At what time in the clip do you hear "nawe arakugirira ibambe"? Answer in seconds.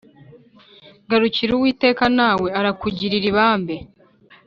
2.17-3.75